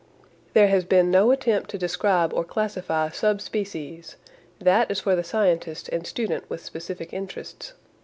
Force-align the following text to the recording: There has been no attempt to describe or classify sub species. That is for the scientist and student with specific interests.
There 0.53 0.67
has 0.69 0.83
been 0.83 1.11
no 1.11 1.29
attempt 1.29 1.69
to 1.69 1.77
describe 1.77 2.33
or 2.33 2.43
classify 2.43 3.09
sub 3.09 3.39
species. 3.39 4.15
That 4.57 4.89
is 4.89 5.01
for 5.01 5.15
the 5.15 5.23
scientist 5.23 5.89
and 5.89 6.07
student 6.07 6.49
with 6.49 6.65
specific 6.65 7.13
interests. 7.13 7.73